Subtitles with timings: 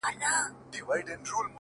[0.03, 1.47] •هغې ويل اور؛